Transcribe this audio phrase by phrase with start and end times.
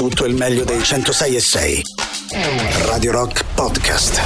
[0.00, 1.82] Tutto il meglio dei 106 e 6.
[2.86, 4.18] Radio Rock Podcast.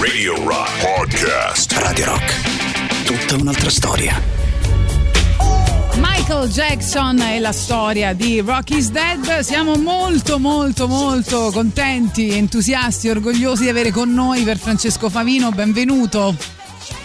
[0.00, 1.72] Radio Rock Podcast.
[1.72, 3.04] Radio Rock.
[3.04, 4.18] Tutta un'altra storia.
[5.96, 9.40] Michael Jackson e la storia di Rock is Dead.
[9.40, 15.50] Siamo molto molto molto contenti, entusiasti, orgogliosi di avere con noi per Francesco Favino.
[15.50, 16.57] Benvenuto.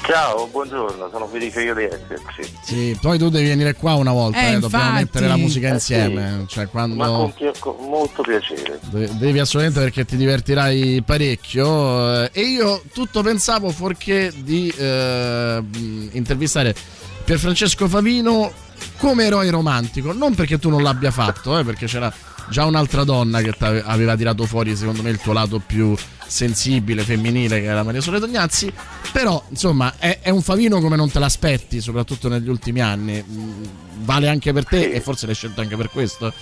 [0.06, 2.54] Ciao, buongiorno, sono felice io di esserci.
[2.62, 5.74] Sì, poi tu devi venire qua una volta, Eh, eh, dobbiamo mettere la musica Eh,
[5.74, 6.40] insieme.
[6.42, 6.48] sì.
[6.56, 8.80] Cioè, quando Ma con, pia- con molto piacere.
[8.90, 12.24] de- devi assolutamente perché ti divertirai parecchio.
[12.24, 15.64] eh, E io tutto pensavo fuorché di eh,
[16.12, 16.76] intervistare
[17.24, 18.52] Pierfrancesco Favino
[18.98, 20.14] come eroe romantico.
[20.14, 22.14] Non perché tu non l'abbia fatto, eh, perché c'era
[22.50, 27.60] già un'altra donna che aveva tirato fuori, secondo me, il tuo lato più sensibile, femminile,
[27.62, 28.72] che era Maria Sole Tognazzi.
[29.12, 33.24] Però, insomma, è, è un Favino come non te l'aspetti, soprattutto negli ultimi anni.
[33.28, 33.64] Mm,
[34.04, 36.34] Vale anche per te e forse l'hai scelto anche per questo.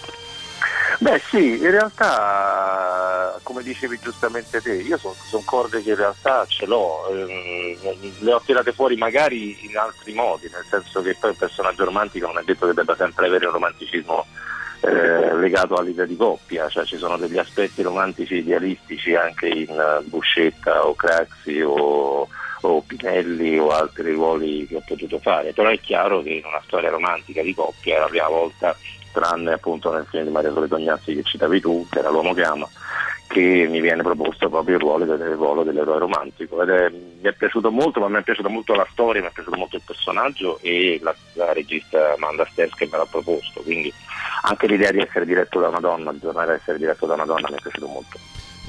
[1.02, 6.68] Beh sì, in realtà, come dicevi giustamente te, io sono corde che in realtà ce
[6.68, 11.38] l'ho, ehm, le ho tirate fuori magari in altri modi, nel senso che poi un
[11.38, 14.28] personaggio romantico non è detto che debba sempre avere un romanticismo
[14.82, 20.04] eh, legato all'idea di coppia, cioè ci sono degli aspetti romantici idealistici anche in eh,
[20.04, 22.28] Buscetta o Craxi o,
[22.62, 26.62] o Pinelli o altri ruoli che ho potuto fare, però è chiaro che in una
[26.64, 28.78] storia romantica di coppia è la prima volta,
[29.12, 32.44] tranne appunto nel film di Maria Sole Tognazzi che citavi tu, che era L'uomo che
[32.44, 32.68] ama,
[33.28, 37.34] che mi viene proposto proprio il ruolo, del, ruolo dell'eroe romantico ed è, mi è
[37.34, 40.60] piaciuto molto, ma mi è piaciuta molto la storia, mi è piaciuto molto il personaggio
[40.62, 43.92] e la, la regista Amanda Sters che me l'ha proposto, quindi
[44.44, 47.26] anche l'idea di essere diretto da una donna, di tornare a essere diretto da una
[47.26, 48.20] donna mi è piaciuto molto.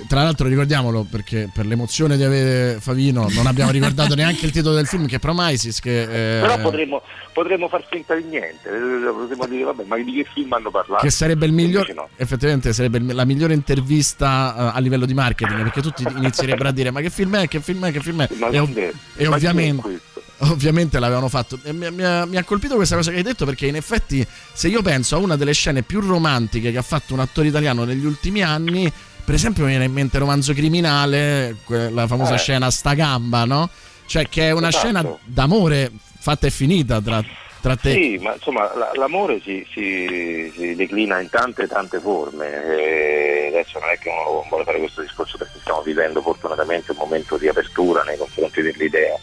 [0.09, 4.75] Tra l'altro ricordiamolo perché per l'emozione di avere Favino non abbiamo ricordato neanche il titolo
[4.75, 9.13] del film che è Promises che, eh, Però potremmo, potremmo far finta di niente, eh,
[9.13, 11.05] potremmo dire vabbè ma di che film hanno parlato?
[11.05, 12.09] che sarebbe il miglior no.
[12.17, 16.91] effettivamente sarebbe la migliore intervista eh, a livello di marketing perché tutti inizierebbero a dire
[16.91, 19.27] ma che film è che film è che film è Ma e, ov- è- e
[19.27, 20.01] ovviamente
[20.39, 23.67] ovviamente l'avevano fatto mi, mi ha, mi ha colpito questa cosa che hai detto perché
[23.67, 27.21] in effetti se io penso a una delle scene più romantiche che ha fatto un
[27.21, 28.93] attore italiano negli ultimi anni
[29.25, 32.39] per esempio mi viene in mente Romanzo Criminale la famosa Eh.
[32.39, 33.69] scena sta gamba no?
[34.07, 34.85] cioè che è una Esatto.
[34.85, 37.23] scena d'amore fatta e finita tra,
[37.63, 37.93] tra te.
[37.93, 42.65] Sì, ma insomma la- l'amore si, si- si declina in tante tante forme.
[42.77, 46.99] E adesso non è che uno vuole fare questo discorso perché stiamo vivendo fortunatamente un
[46.99, 49.17] momento di apertura nei confronti dell'idea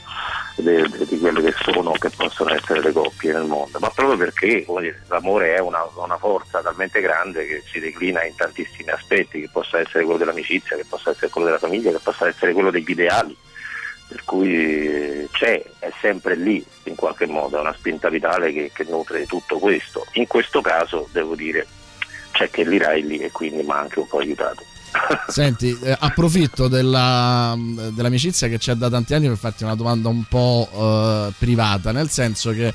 [0.55, 4.17] de- de- di quelle che sono che possono essere le coppie nel mondo, ma proprio
[4.17, 9.41] perché dire, l'amore è una, una forza talmente grande che si declina in tantissimi aspetti,
[9.41, 12.71] che possa essere quello dell'amicizia, che possa essere quello della famiglia, che possa essere quello
[12.71, 13.35] degli ideali
[14.09, 18.71] per cui eh, c'è, è sempre lì in qualche modo, è una spinta vitale che,
[18.73, 20.07] che nutre tutto questo.
[20.13, 21.67] In questo caso devo dire
[22.31, 24.63] c'è che Riley e quindi mi ha anche un po' aiutato.
[25.29, 27.55] Senti, eh, approfitto della-
[27.91, 32.09] dell'amicizia che c'è da tanti anni per farti una domanda un po' eh, privata, nel
[32.09, 32.73] senso che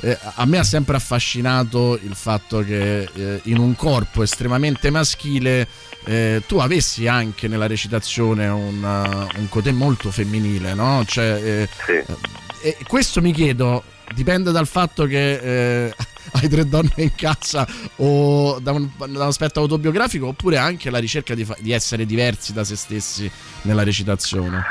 [0.00, 5.66] eh, a me ha sempre affascinato il fatto che eh, in un corpo estremamente maschile
[6.04, 11.04] eh, tu avessi anche nella recitazione un, uh, un cotè molto femminile, no?
[11.06, 12.14] Cioè, eh, Sì.
[12.62, 13.82] e questo mi chiedo,
[14.14, 15.94] dipende dal fatto che eh,
[16.32, 17.66] hai tre donne in casa
[17.96, 22.04] o da un, da un aspetto autobiografico oppure anche la ricerca di, fa- di essere
[22.04, 23.30] diversi da se stessi
[23.62, 24.62] nella recitazione.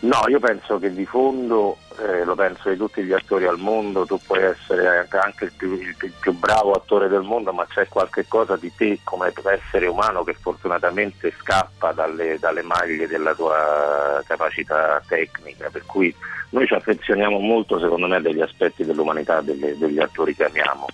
[0.00, 4.06] No, io penso che di fondo, eh, lo penso di tutti gli attori al mondo,
[4.06, 7.52] tu puoi essere anche- anche il più, il più- il più bravo attore del mondo,
[7.52, 13.08] ma c'è qualche cosa di te come essere umano che fortunatamente scappa dalle, dalle maglie
[13.08, 16.14] della tua capacità tecnica, per cui
[16.50, 20.86] noi ci affezioniamo molto secondo me degli aspetti dell'umanità delle- degli attori che amiamo.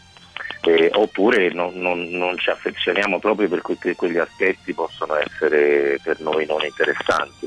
[0.66, 6.46] Eh, oppure non, non- non ci affezioniamo proprio perché quegli aspetti possono essere per noi
[6.46, 7.46] non interessanti.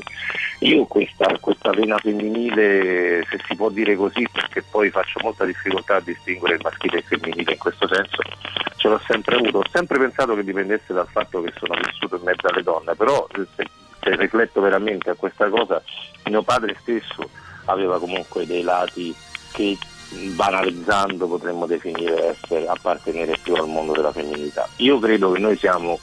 [0.60, 5.96] Io questa, questa vena femminile, se si può dire così, perché poi faccio molta difficoltà
[5.96, 8.22] a distinguere il maschile e il femminile in questo senso,
[8.76, 9.58] ce l'ho sempre avuto.
[9.58, 13.26] Ho sempre pensato che dipendesse dal fatto che sono vissuto in mezzo alle donne, però
[13.32, 13.46] se,
[14.00, 15.82] se rifletto veramente a questa cosa,
[16.24, 17.28] mio padre stesso
[17.66, 19.14] aveva comunque dei lati
[19.52, 19.76] che
[20.34, 24.68] banalizzando potremmo definire essere appartenere più al mondo della femminilità.
[24.76, 25.98] Io credo che noi siamo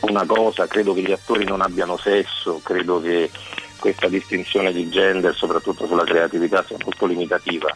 [0.00, 3.30] una cosa, credo che gli attori non abbiano sesso, credo che
[3.78, 7.72] questa distinzione di gender, soprattutto sulla creatività, sia molto limitativa.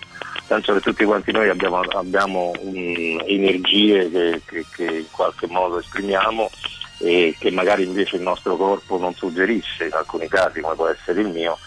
[0.46, 5.78] Penso che tutti quanti noi abbiamo, abbiamo mm, energie che, che- che in qualche modo
[5.78, 6.50] esprimiamo
[6.98, 11.22] e che magari invece il nostro corpo non suggerisce in alcuni casi, come può essere
[11.22, 11.58] il mio,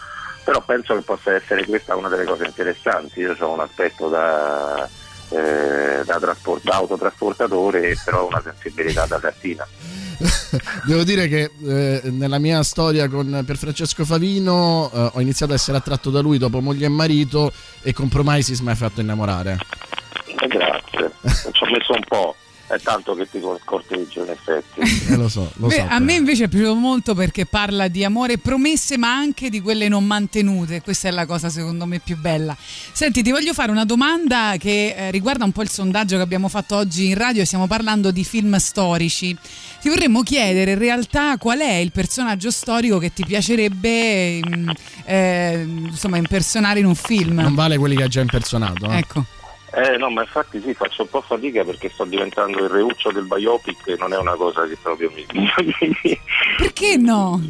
[0.47, 3.19] però penso che possa essere questa una delle cose interessanti.
[3.19, 4.87] Io ho un aspetto da,
[5.27, 9.67] eh, da trasport- da autotrasportatore, però ho una sensibilità da cartina.
[10.87, 15.75] devo dire che eh, nella mia storia con Francesco Favino eh, ho iniziato a essere
[15.75, 17.51] attratto da lui dopo moglie e marito
[17.81, 19.57] e con Promises mi hai fatto innamorare.
[20.47, 21.11] Grazie,
[21.51, 22.35] ci ho messo un po'.
[22.67, 24.65] È tanto che ti corteggio in effetti.
[25.07, 25.85] Eh, lo so, lo Beh, so.
[25.87, 29.87] a me invece è piaciuto molto perché parla di amore promesse ma anche di quelle
[29.87, 30.81] non mantenute.
[30.81, 32.55] Questa è la cosa secondo me più bella.
[32.91, 36.49] Senti, ti voglio fare una domanda che eh, riguarda un po' il sondaggio che abbiamo
[36.49, 37.45] fatto oggi in radio.
[37.45, 39.35] Stiamo parlando di film storici.
[39.79, 44.69] Ti vorremmo chiedere in realtà qual è il personaggio storico che ti piacerebbe mm,
[45.05, 47.39] eh, insomma impersonare in un film.
[47.39, 48.89] Non vale quelli che hai già impersonato.
[48.91, 48.97] eh.
[48.97, 49.25] Ecco.
[49.73, 53.25] Eh no, ma infatti sì, faccio un po' fatica perché sto diventando il reuccio del
[53.25, 55.25] biopic e non è una cosa che proprio mi...
[56.57, 57.41] Perché no?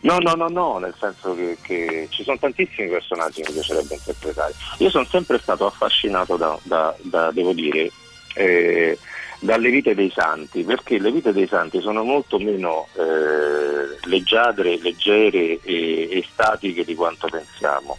[0.00, 3.94] No, no, no, no, nel senso che, che ci sono tantissimi personaggi che mi piacerebbe
[3.94, 4.54] interpretare.
[4.78, 7.90] Io sono sempre stato affascinato da, da- da- devo dire,
[8.34, 8.98] eh,
[9.40, 15.58] dalle vite dei santi, perché le vite dei santi sono molto meno eh, leggiadre, leggere
[15.62, 17.96] e, e statiche di quanto pensiamo.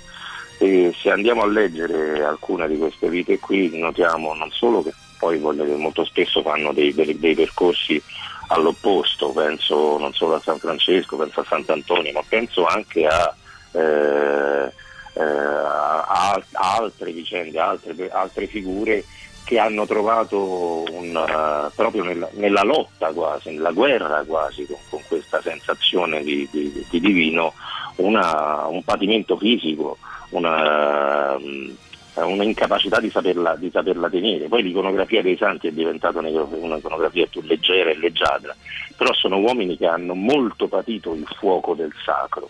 [0.59, 5.37] E se andiamo a leggere alcune di queste vite qui notiamo non solo che poi
[5.39, 8.01] molto spesso fanno dei, dei- dei percorsi
[8.49, 13.35] all'opposto, penso non solo a San Francesco, penso a Sant'Antonio, ma penso anche a,
[13.73, 14.71] eh,
[15.13, 19.03] eh, a- a- altre vicende, altre, altre figure
[19.43, 25.01] che hanno trovato un, eh, proprio nella, nella lotta quasi, nella guerra quasi con, con
[25.07, 27.53] questa sensazione di, di- di divino,
[27.97, 29.97] una- un patimento fisico,
[30.29, 31.69] una, mm,
[32.15, 34.47] un'incapacità di saperla, di saperla tenere.
[34.47, 38.55] Poi l'iconografia dei santi è diventata un'iconografia più leggera e leggiadra,
[38.95, 42.49] però sono uomini che hanno molto patito il fuoco del sacro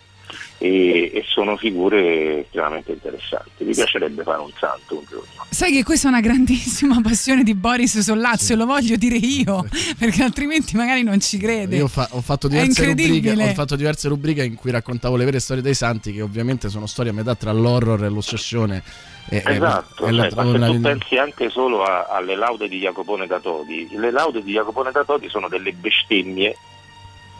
[0.58, 3.64] e, e sono figure estremamente interessanti.
[3.64, 5.26] Mi piacerebbe fare un santo un giorno.
[5.50, 9.66] Sai che questa è una grandissima passione di Boris Sollazzo, e lo voglio dire io,
[9.98, 11.76] perché altrimenti magari non ci crede.
[11.76, 15.40] Io ho, fa- ho fatto rubriche, ho fatto diverse rubriche in cui raccontavo le vere
[15.40, 18.82] storie dei santi, che ovviamente sono storie a metà tra l'horror e l'ossessione.
[19.30, 23.26] E, Esatto, e la- cioè, la- tu pensi anche solo a- alle laude di Jacopone
[23.26, 26.56] da Todi, le laude di Jacopone da Todi sono delle bestemmie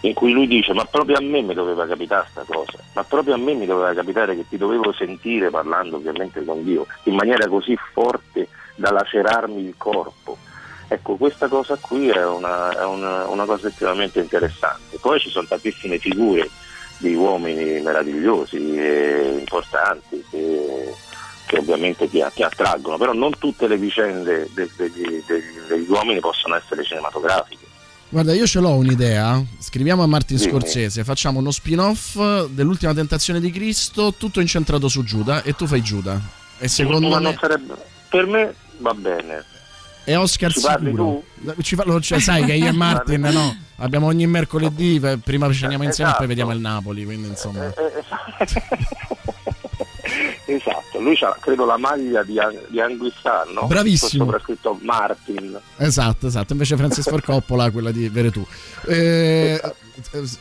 [0.03, 3.35] in cui lui dice ma proprio a me mi doveva capitare sta cosa, ma proprio
[3.35, 7.49] a me mi doveva capitare che ti dovevo sentire parlando ovviamente con Dio in maniera
[7.49, 10.37] così forte da lacerarmi il corpo.
[10.91, 14.97] Ecco, questa cosa qui è una, è una- una cosa estremamente interessante.
[14.99, 16.49] Poi ci sono tantissime figure
[16.99, 20.95] di uomini meravigliosi e importanti che,
[21.47, 26.21] che ovviamente ti, ti attraggono, però non tutte le vicende de- degli, degli- degli uomini
[26.21, 27.67] possono essere cinematografiche.
[28.11, 29.43] Guarda, io ce l'ho un'idea.
[29.59, 30.39] Scriviamo a Martin.
[30.39, 35.83] Scorsese, facciamo uno spin-off dell'ultima tentazione di Cristo, tutto incentrato su Giuda, e tu fai
[35.83, 36.19] Giuda.
[36.59, 37.75] E secondo Ma me sarebbe-
[38.09, 39.45] per me va bene.
[40.05, 41.23] è Oscar Ci sicuro.
[41.61, 43.57] Ci fa- lo- cioè, sai che io e Martin, no?
[43.77, 46.27] Abbiamo ogni mercoledì, prima ci andiamo insieme e poi Esatto.
[46.27, 47.73] vediamo il Napoli, quindi insomma.
[50.47, 52.39] Esatto, lui ha credo la maglia di,
[52.69, 53.67] di Anguissano, no?
[53.67, 54.25] Bravissimo.
[54.25, 55.59] Con sopra scritto Martin.
[55.77, 56.53] Esatto, esatto.
[56.53, 58.45] Invece Francis Ford Coppola, quella di Veretù.
[58.87, 59.61] Eh,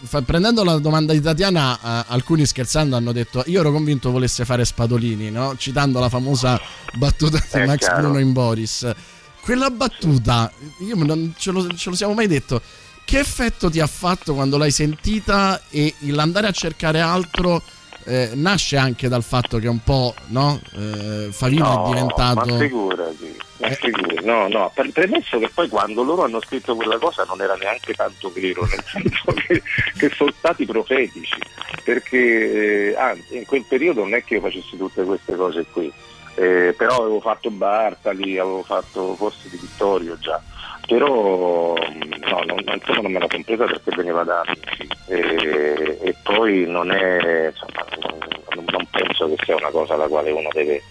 [0.04, 4.66] fa- prendendo la domanda di Tatiana, alcuni scherzando hanno detto: Io ero convinto volesse fare
[4.66, 5.56] Spadolini, no?
[5.58, 6.60] citando la famosa
[6.94, 8.02] battuta di Max chiaro.
[8.02, 8.90] Bruno in Boris.
[9.42, 12.62] Quella battuta, io non ce lo, ce lo siamo mai detto.
[13.06, 17.64] Che effetto ti ha fatto quando l'hai sentita e l'andare a cercare altro
[18.08, 20.60] eh, nasce anche dal fatto che un po', no?
[20.74, 22.54] Eh, Favino è diventato.
[22.54, 23.76] Ma figurati, ma Eh.
[23.76, 24.26] figurati.
[24.26, 27.94] No, no, per, premesso che poi quando loro hanno scritto quella cosa non era neanche
[27.94, 29.62] tanto vero, nel senso che,
[29.98, 31.36] che sono stati profetici,
[31.84, 35.92] perché eh, anzi in quel periodo non è che io facessi tutte queste cose qui,
[36.36, 40.42] eh, però avevo fatto Bartali, avevo fatto forse di Vittorio già,
[40.88, 44.42] però no, non, insomma, non me la compresa perché veniva da
[45.08, 47.86] e, e poi non è, insomma,
[48.56, 50.82] non, non penso che sia una cosa alla quale uno deve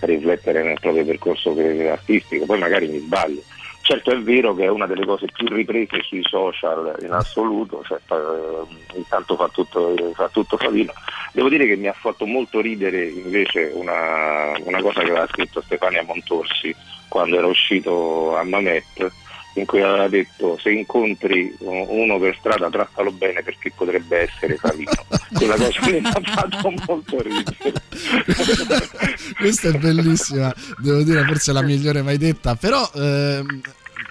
[0.00, 1.54] riflettere nel proprio percorso
[1.90, 3.42] artistico, poi magari mi sbaglio.
[3.80, 7.98] Certo è vero che è una delle cose più riprese sui social in assoluto, cioè,
[8.10, 10.92] eh, intanto fa tutto, fa tutto Favino.
[11.32, 15.62] Devo dire che mi ha fatto molto ridere invece una, una cosa che aveva scritto
[15.62, 16.74] Stefania Montorsi
[17.08, 19.10] quando era uscito a Mamet,
[19.58, 24.90] in cui aveva detto se incontri uno per strada trattalo bene perché potrebbe essere Favino.
[25.34, 27.82] Quella cosa mi ha fatto molto ridere.
[29.36, 32.54] Questa è bellissima, devo dire, forse la migliore mai detta.
[32.56, 33.60] Però ehm,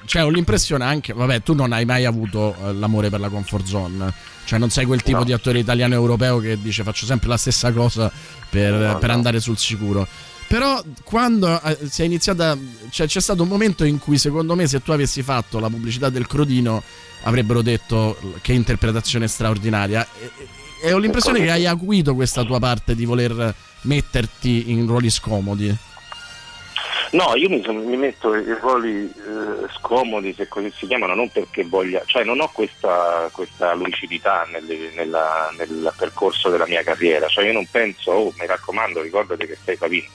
[0.06, 3.66] cioè, ho l'impressione anche, vabbè, tu non hai mai avuto eh, l'amore per la comfort
[3.66, 4.14] zone.
[4.46, 5.24] Cioè, non sei quel tipo No.
[5.26, 8.10] di attore italiano europeo che dice faccio sempre la stessa cosa
[8.50, 9.16] per, No, per no.
[9.16, 10.08] andare sul sicuro.
[10.48, 12.58] Però quando eh, si è iniziata,
[12.90, 16.10] cioè, c'è stato un momento in cui secondo me se tu avessi fatto la pubblicità
[16.10, 16.82] del Crodino
[17.24, 20.08] avrebbero detto che interpretazione straordinaria.
[20.20, 25.10] E, e ho l'impressione che hai acuito questa tua parte di voler metterti in ruoli
[25.10, 25.76] scomodi.
[27.12, 31.64] No, io mi, mi metto i ruoli eh, scomodi, se così si chiamano, non perché
[31.64, 37.46] voglia, cioè non ho questa, questa lucidità nel, nella, nel, percorso della mia carriera, cioè
[37.46, 40.08] io non penso, oh mi raccomando, ricordate che sei Pavino,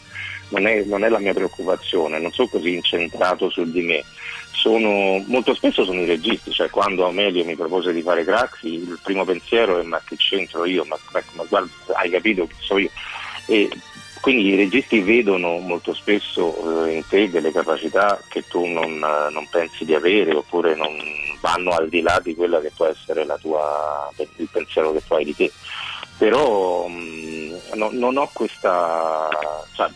[0.52, 4.04] non è, non è la mia preoccupazione, non sono così incentrato su di me.
[4.52, 8.99] Sono, molto spesso sono i registi, cioè quando Amelio mi propose di fare Craxi, il
[9.02, 12.78] primo pensiero è ma che c'entro io, ma, ma, ma guarda, hai capito chi so
[12.78, 12.90] io.
[13.47, 13.68] E
[14.21, 19.49] quindi i registi vedono molto spesso eh, in te delle capacità che tu non, non,
[19.50, 20.97] pensi di avere oppure non
[21.40, 25.25] vanno al di là di quella che può essere tua, il pensiero che tu hai
[25.25, 25.50] di te.
[26.18, 29.28] Però mh, mm, no, non ho questa...
[29.73, 29.88] Cioè,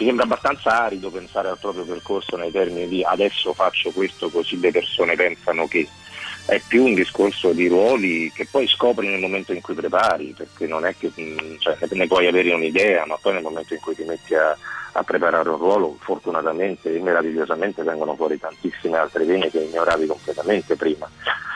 [0.00, 4.58] mi sembra abbastanza arido pensare al proprio percorso nei termini di adesso faccio questo così
[4.58, 5.86] le persone pensano che
[6.46, 10.66] è più un discorso di ruoli che poi scopri nel momento in cui prepari, perché
[10.66, 13.94] non è che mm, cioè, ne puoi avere un'idea, ma poi nel momento in cui
[13.94, 14.56] ti metti a,
[14.92, 20.76] a preparare un ruolo, fortunatamente e meravigliosamente vengono fuori tantissime altre vene che ignoravi completamente
[20.76, 21.08] prima.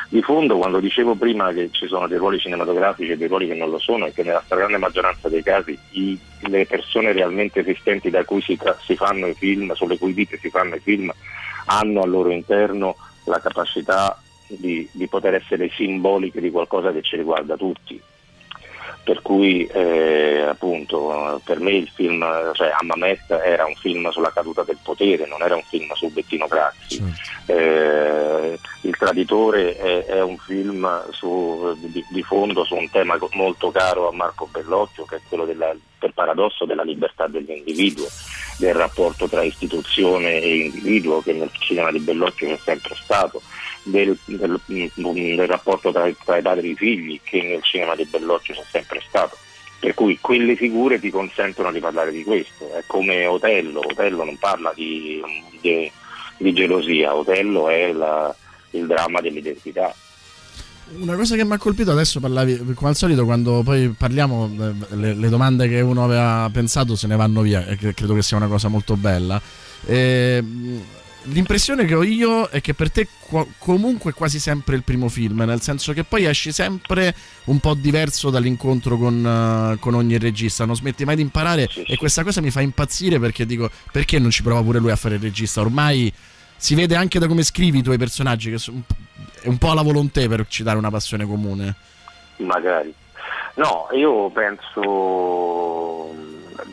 [0.09, 3.55] Di fondo, quando dicevo prima che ci sono dei ruoli cinematografici e dei ruoli che
[3.55, 8.11] non lo sono, è che nella stragrande maggioranza dei casi i, le persone realmente esistenti
[8.11, 11.13] da cui si, si fanno i film, sulle cui vite si fanno i film,
[11.67, 17.17] hanno al loro interno la capacità di, di, poter essere simboliche di qualcosa che ci
[17.17, 18.01] riguarda tutti.
[19.05, 22.25] Per cui eh, appunto per me il film,
[22.55, 26.47] cioè Amamet era un film sulla caduta del potere, non era un film su Bettino
[26.47, 26.97] Crazzi.
[26.97, 27.53] Certo.
[27.53, 33.71] Eh, il Traditore è, è un film su, di, di, fondo su un tema molto
[33.71, 38.07] caro a Marco Bellocchio, che è quello della, per paradosso della libertà dell'individuo,
[38.59, 43.43] del rapporto tra istituzione e individuo che nel cinema di Bellocchio c'è sempre stato
[43.85, 48.05] del, del, del rapporto tra, tra, i padri e i figli che nel cinema di
[48.05, 49.37] Bellocchio c'è sempre stato.
[49.79, 52.75] Per cui quelle figure ti consentono di parlare di questo.
[52.75, 55.21] È come Otello, Otello non parla di,
[55.61, 55.91] di,
[56.39, 58.35] di gelosia, Otello è la,
[58.71, 59.95] il dramma dell'identità.
[60.97, 64.97] Una cosa che mi ha colpito adesso parlavi, come al solito, quando poi parliamo, eh,
[64.97, 68.37] le, le domande che uno aveva pensato se ne vanno via, e credo che sia
[68.37, 69.41] una cosa molto bella.
[69.87, 70.43] E,
[71.25, 73.09] l'impressione che ho io è che per te
[73.59, 77.15] comunque è quasi sempre il primo film, nel senso che poi esci sempre
[77.45, 81.97] un po' diverso dall'incontro con, uh, con ogni regista, non smetti mai di imparare e
[81.97, 85.17] questa cosa mi fa impazzire perché dico perché non ci prova pure lui a fare
[85.17, 85.61] il regista?
[85.61, 86.13] Ormai
[86.57, 88.83] si vede anche da come scrivi i tuoi personaggi che sono,
[89.41, 91.75] è un po' alla volontà per citare una passione comune.
[92.37, 92.95] Magari.
[93.57, 95.84] No, io penso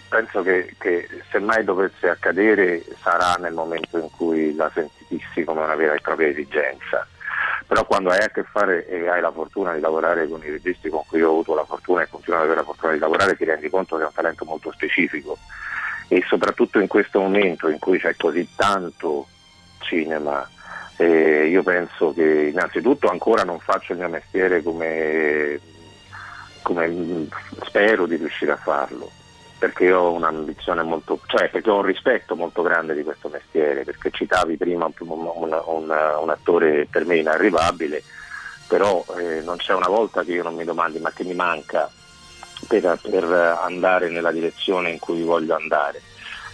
[0.08, 5.62] penso che, che, se mai dovesse accadere sarà nel momento in cui la sentissi come
[5.62, 7.08] una vera e propria esigenza.
[7.68, 10.90] Però quando hai a che fare e hai la fortuna di lavorare con i registi
[10.90, 13.46] con cui ho avuto la fortuna e continuo ad avere la fortuna di lavorare, ti
[13.46, 15.38] rendi conto che è un talento molto specifico
[16.10, 19.28] e soprattutto in questo momento in cui c'è così tanto
[19.80, 20.46] cinema,
[20.98, 25.58] eh, io penso che innanzitutto ancora non faccio il mio mestiere come,
[26.64, 27.28] come
[27.64, 29.10] spero di riuscire a farlo
[29.62, 34.10] perché ho un'ambizione molto, cioè perché ho un rispetto molto grande di questo mestiere, perché
[34.10, 38.02] citavi prima un, un, un, un attore per me inarrivabile,
[38.68, 41.88] però eh, non c'è una volta che io non mi domandi ma che mi manca
[42.68, 46.02] per, per andare nella direzione in cui voglio andare.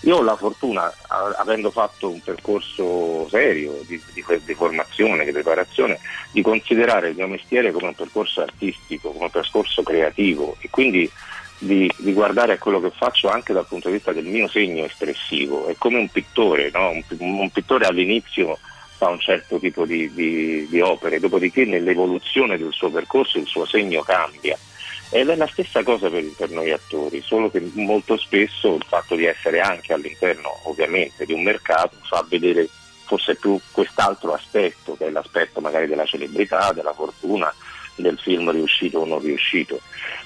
[0.02, 5.98] Io ho la fortuna, avendo fatto un percorso serio di, di, di, formazione, di preparazione,
[6.32, 11.10] di considerare il mio mestiere come un percorso artistico, come un percorso creativo e quindi
[11.60, 14.86] di, di, guardare a quello che faccio anche dal punto di vista del mio segno
[14.86, 15.68] espressivo.
[15.68, 16.90] È come un pittore, no?
[16.90, 18.58] un, un, pittore all'inizio
[18.98, 23.66] fa un certo tipo di, di, di, opere, dopodiché nell'evoluzione del suo percorso il suo
[23.66, 24.58] segno cambia.
[25.10, 29.16] Ed è la stessa cosa per, per noi attori, solo che molto spesso il fatto
[29.16, 32.68] di essere anche all'interno ovviamente di un mercato fa vedere
[33.06, 37.54] forse più quest'altro aspetto, che è l'aspetto magari della celebrità, della fortuna,
[38.02, 39.80] del film riuscito o non riuscito.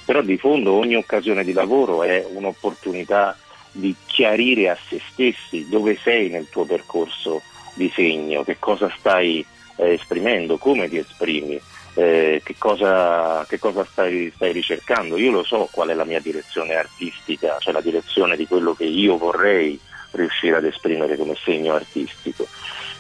[0.06, 3.38] Però di fondo ogni occasione di lavoro è un'opportunità
[3.72, 7.42] di chiarire a se stessi dove sei nel tuo percorso
[7.74, 9.46] di segno, che cosa stai
[9.78, 11.60] eh, esprimendo, come ti esprimi,
[11.94, 15.18] eh, che cosa, che cosa stai, stai, ricercando.
[15.18, 18.86] Io lo so qual è la mia direzione artistica, cioè la direzione di quello che
[18.86, 19.80] io vorrei
[20.12, 22.48] riuscire ad esprimere come segno artistico.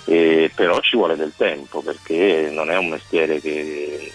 [0.05, 4.11] Eh, però ci vuole del tempo perché non è un mestiere che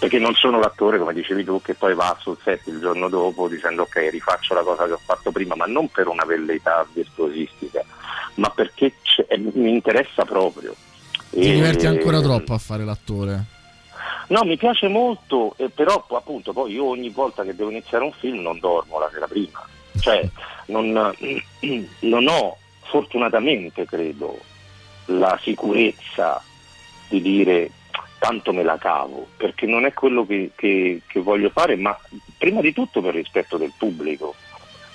[0.00, 3.48] perché non sono l'attore, come dicevi tu, che poi va sul set il giorno dopo
[3.48, 7.84] dicendo ok rifaccio la cosa che ho fatto prima, ma non per una velleità virtuosistica,
[8.36, 8.94] ma perché
[9.36, 10.74] mi interessa proprio.
[11.28, 11.52] Ti e...
[11.52, 13.44] diverti ancora troppo a fare l'attore?
[14.28, 18.12] No, mi piace molto, eh, però appunto poi io ogni volta che devo iniziare un
[18.12, 19.62] film non dormo la sera prima,
[20.00, 20.26] cioè
[20.66, 20.92] non,
[22.00, 24.38] non ho fortunatamente credo
[25.06, 26.42] la sicurezza
[27.08, 27.70] di dire
[28.20, 31.98] tanto me la cavo, perché non è quello che, che, che voglio fare, ma
[32.36, 34.34] prima di tutto per rispetto del pubblico,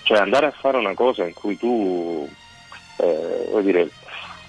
[0.03, 2.29] cioè andare a fare una cosa in cui tu
[2.97, 3.89] eh, dire,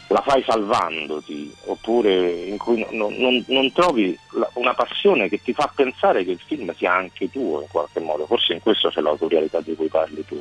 [0.09, 4.17] la fai salvandoti, oppure in cui non, non, non trovi
[4.53, 8.27] una passione che ti fa pensare che il film sia anche tuo in qualche modo,
[8.27, 10.41] forse in questo c'è l'autorialità di cui parli tu.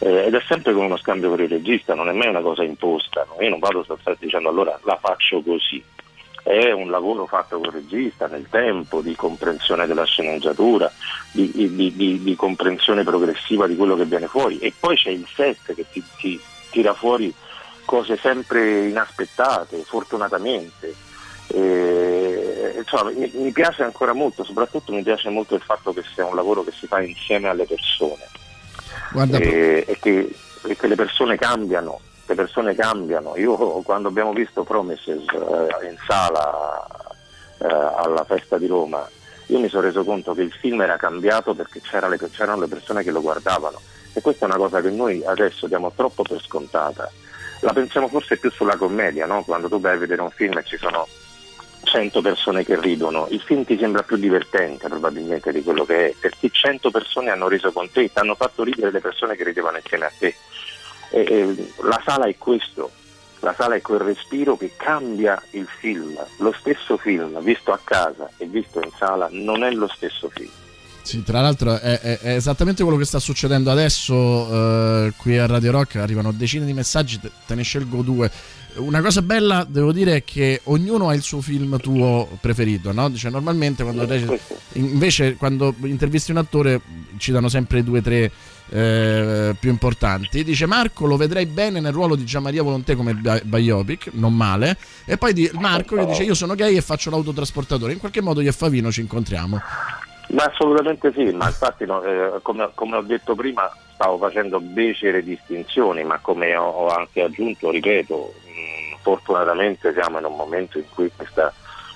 [0.00, 2.62] Eh, ed è sempre come uno scambio con il regista, non è mai una cosa
[2.62, 3.42] imposta, no?
[3.42, 3.84] io non vado
[4.18, 5.84] dicendo allora la faccio così,
[6.48, 10.90] è un lavoro fatto con il regista nel tempo di comprensione della sceneggiatura,
[11.30, 14.58] di, di, di, di, comprensione progressiva di quello che viene fuori.
[14.58, 16.40] E poi c'è il set che ti, ti
[16.70, 17.34] tira fuori
[17.84, 20.94] cose sempre inaspettate, fortunatamente.
[21.48, 26.24] E, insomma, mi, mi, piace ancora molto, soprattutto mi piace molto il fatto che sia
[26.24, 28.26] un lavoro che si fa insieme alle persone.
[29.36, 30.34] E, e, che,
[30.66, 33.36] e che le persone cambiano le persone cambiano.
[33.36, 36.86] Io quando abbiamo visto Promises eh, in sala
[37.58, 39.08] eh, alla festa di Roma,
[39.46, 42.68] io mi sono reso conto che il film era cambiato perché c'era le, c'erano le
[42.68, 43.80] persone che lo guardavano
[44.12, 47.10] e questa è una cosa che noi adesso diamo troppo per scontata.
[47.60, 49.42] La pensiamo forse più sulla commedia, no?
[49.42, 51.08] quando tu vai a vedere un film e ci sono
[51.82, 56.14] 100 persone che ridono, il film ti sembra più divertente probabilmente di quello che è,
[56.20, 59.78] perché 100 persone hanno riso con te, ti hanno fatto ridere le persone che ridevano
[59.78, 60.34] insieme a te.
[61.10, 62.90] E, e, la sala è questo,
[63.40, 66.18] la sala è quel respiro che cambia il film.
[66.38, 70.50] Lo stesso film visto a casa e visto in sala non è lo stesso film.
[71.02, 75.46] Sì, tra l'altro è, è, è esattamente quello che sta succedendo adesso eh, qui a
[75.46, 78.30] Radio Rock, arrivano decine di messaggi, te ne scelgo due.
[78.78, 83.12] Una cosa bella, devo dire, è che ognuno ha il suo film tuo preferito, no?
[83.14, 84.06] Cioè, normalmente quando
[84.72, 86.80] invece quando intervisti un attore
[87.16, 88.30] ci danno sempre due o tre
[88.70, 90.44] eh, più importanti.
[90.44, 94.76] Dice Marco lo vedrei bene nel ruolo di Gianmaria Volontè come biopic, non male.
[95.04, 97.92] E poi di Marco che dice io sono gay e faccio l'autotrasportatore.
[97.92, 99.60] In qualche modo io e Favino ci incontriamo.
[100.30, 105.22] Ma assolutamente sì, ma infatti no, eh, come, come, ho detto prima stavo facendo becere
[105.22, 108.34] distinzioni, ma come ho, ho anche aggiunto, ripeto,
[109.08, 111.52] fortunatamente siamo in un momento in cui questa,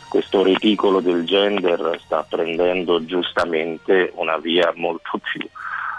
[0.09, 5.47] questo reticolo del gender sta prendendo giustamente una via molto più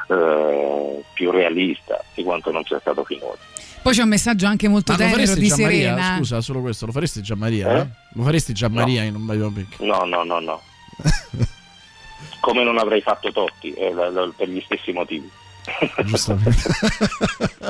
[0.08, 3.38] eh, più realista di quanto non sia stato finora.
[3.82, 6.16] Poi c'è un messaggio anche molto tenero di Serena.
[6.18, 7.82] Scusa, solo questo, lo faresti già Maria?
[7.82, 7.88] Eh?
[8.14, 9.08] Lo faresti già Maria no.
[9.08, 9.80] in un biopic?
[9.80, 10.62] No, no, no, no.
[12.40, 13.94] Come non avrei fatto Totti, eh,
[14.36, 15.30] per gli stessi motivi.
[16.06, 16.62] Giustamente.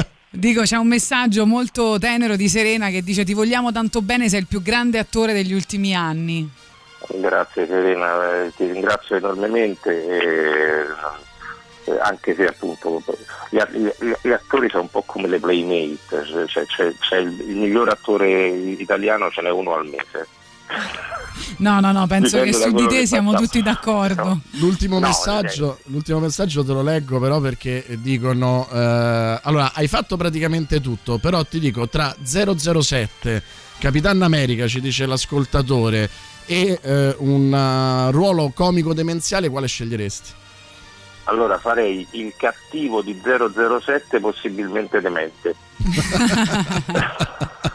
[0.36, 4.40] Dico, c'è un messaggio molto tenero di Serena che dice ti vogliamo tanto bene, sei
[4.40, 6.50] il più grande attore degli ultimi anni.
[7.08, 9.92] Grazie Serena, eh, ti ringrazio enormemente.
[11.86, 13.04] Eh, anche se appunto
[13.52, 13.90] gli, gli,
[14.22, 18.48] gli, attori sono un po' come le playmate, cioè, c'è, c'è il, il, miglior attore
[18.48, 20.28] italiano ce n'è uno al mese.
[21.58, 24.24] No, no, no, penso Dipende che su di te siamo tutti d'accordo.
[24.24, 24.42] No.
[24.52, 30.18] L'ultimo, no, messaggio, l'ultimo, messaggio, te lo leggo però perché dicono, eh, allora hai fatto
[30.18, 33.44] praticamente tutto, però ti dico tra 007,
[33.78, 36.10] Capitan America ci dice l'ascoltatore,
[36.46, 40.42] e eh, un uh, ruolo comico demenziale, quale sceglieresti?
[41.26, 45.56] allora farei il cattivo di 007 possibilmente demente.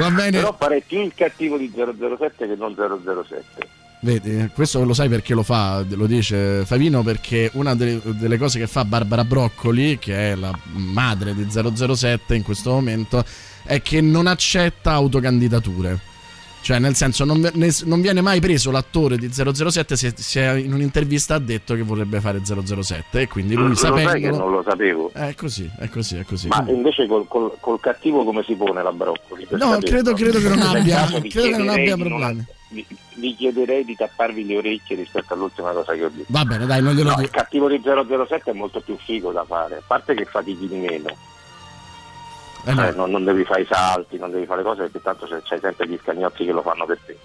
[0.00, 0.38] Va bene.
[0.38, 3.78] Però farei più il cattivo di 007 che non 007.
[4.02, 8.58] Vedi, questo lo sai perché lo fa, lo dice Favino perché una delle, delle, cose
[8.58, 13.22] che fa Barbara Broccoli, che è la madre di 007 in questo momento,
[13.62, 16.08] è che non accetta autocandidature.
[16.62, 20.74] Cioè, nel senso, non, ne, non, viene mai preso l'attore di 007 se, se, in
[20.74, 24.12] un'intervista ha detto che vorrebbe fare 007 e quindi lui sapendo...
[24.12, 25.10] che non lo sapevo.
[25.12, 26.48] È così, è così, è così.
[26.48, 29.46] Ma invece col, col, col, cattivo come si pone la Broccoli?
[29.50, 32.44] No, credo, credo, che non abbia, credo che non abbia problemi.
[32.68, 36.26] Vi, vi, chiederei di tapparvi le orecchie rispetto all'ultima cosa che ho detto.
[36.28, 37.26] Va bene, dai, non glielo no, dico.
[37.26, 40.76] Il cattivo di 007 è molto più figo da fare, a parte che fatichi di
[40.76, 41.16] meno
[42.64, 42.86] eh no.
[42.86, 45.88] eh, non, non, devi fare i salti, non devi fare cose perché tanto c'hai sempre
[45.88, 47.18] gli scagnozzi che lo fanno per te.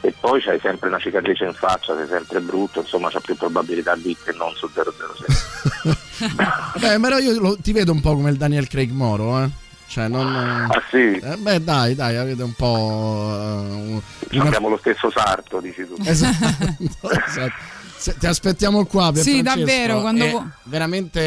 [0.00, 3.96] E poi c'hai sempre una cicatrice in faccia, sei sempre brutto, insomma c'è più probabilità
[3.96, 5.98] di che non su 007.
[6.78, 9.48] Beh, però io lo, ti vedo un po' come il Daniel Craig Moro, eh?
[9.88, 10.26] Cioè, non...
[10.34, 11.16] Ah sì?
[11.16, 12.66] Eh, beh, dai, dai, avete un po'...
[12.66, 15.94] uh, una- Abbiamo lo stesso sarto, dici tu.
[16.04, 17.54] Esatto, esatto.
[17.98, 19.58] Se- ti aspettiamo qua per Sì, Francesco.
[19.58, 21.20] davvero, quando E vu- veramente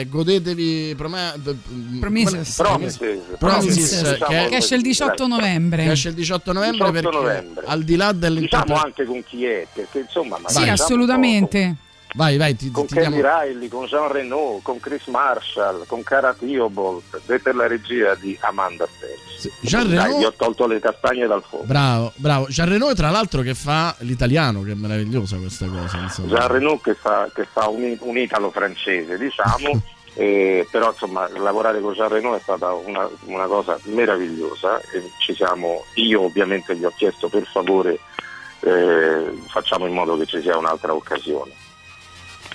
[0.00, 1.32] eh, godetevi prome-
[2.00, 2.54] Promises.
[2.56, 2.98] Promises.
[3.38, 5.84] Promises, Diciamo- che- Che esce il 18 novembre.
[5.84, 7.64] che esce il 18 novembre 18 perché novembre.
[7.66, 10.36] al di là Diciamo dell'interpretazione anche con chi è, perché insomma...
[10.36, 11.76] Sì, magari diciamo assolutamente.
[12.14, 16.02] Vai vai ti, Con ti Kelly diamo Riley, con Jean Reno, con Chris Marshall, con
[16.02, 19.36] Cara Theobald per la regia di Amanda Phelps.
[19.36, 21.64] Sì, Jean Dai, Reno gli ho tolto le castagne dal fuoco.
[21.64, 26.28] bravo bravo Jean Reno tra l'altro che fa l'italiano che è meravigliosa questa cosa insomma.
[26.28, 29.80] Jean Reno che fa, che fa un, un italo-francese, diciamo,
[30.14, 35.34] eh, però insomma lavorare con Jean Reno è stata una, una cosa meravigliosa e ci
[35.34, 37.98] siamo, io ovviamente gli ho chiesto per favore
[38.60, 41.52] eh, facciamo in modo che ci sia un'altra occasione.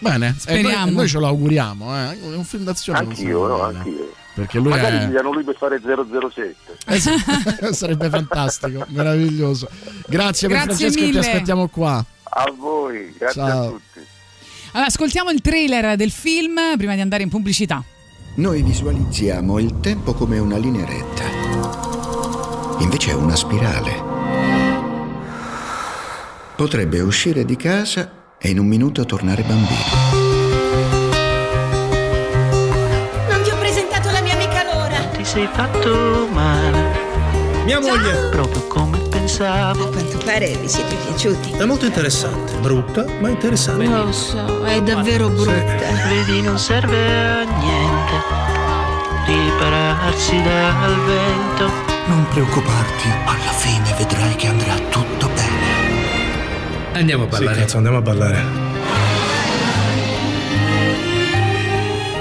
[0.02, 0.86] Bene Speriamo.
[0.86, 2.20] noi, noi ce lo auguriamo eh.
[2.20, 3.62] è un film d'azione Anch'io, no?
[3.62, 4.14] Anch'io.
[4.34, 6.56] perché lui Magari è pigliano lui per fare 007.
[6.86, 7.72] Esatto.
[7.74, 9.70] sarebbe fantastico meraviglioso
[10.08, 11.20] grazie, per Grazie Francesco ti mille.
[11.20, 13.64] aspettiamo qua A voi, grazie Ciao.
[13.64, 14.00] a tutti.
[14.74, 17.84] Allora, ascoltiamo il trailer del film prima di andare in pubblicità.
[18.36, 21.24] Noi visualizziamo il tempo come una linea retta.
[22.80, 24.02] Invece è una spirale.
[26.56, 28.10] Potrebbe uscire di casa
[28.42, 29.80] e in un minuto tornare bambino.
[33.30, 34.98] Non vi ho presentato la mia amica Lora.
[35.16, 37.10] Ti sei fatto male,
[37.66, 39.90] Mia moglie proprio come A pensavo.
[39.90, 41.52] quanto pare vi siete piaciuti.
[41.52, 43.86] è molto interessante, brutta, ma interessante.
[43.86, 45.52] Lo so, è davvero brutta.
[46.10, 48.50] Vedi, non serve a niente
[49.28, 51.72] ripararsi dal vento.
[52.08, 55.11] Non preoccuparti, alla fine vedrai che andrà tutto.
[56.94, 57.56] Andiamo a ballare.
[57.56, 58.44] Sì, cazzo, andiamo a ballare.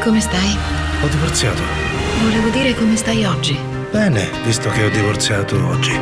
[0.00, 0.56] Come stai?
[1.02, 1.60] Ho divorziato.
[2.22, 3.58] Volevo dire come stai oggi.
[3.90, 5.98] Bene, visto che ho divorziato oggi.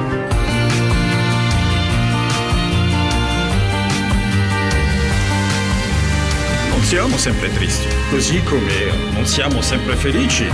[6.71, 10.47] Non siamo sempre tristi, così come non siamo sempre felici.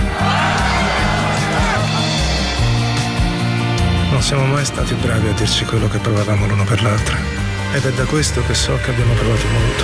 [4.09, 7.44] Non siamo mai stati bravi a dirci quello che provavamo l'uno per l'altra.
[7.75, 9.83] Ed è da questo che so che abbiamo provato molto.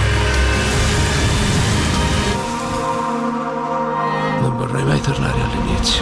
[4.40, 6.02] Non vorrei mai tornare all'inizio.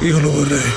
[0.00, 0.72] Io lo vorrei.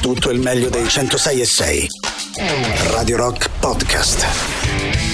[0.00, 1.88] Tutto il meglio dei 106 e 6.
[2.92, 4.55] Radio Rock Podcast.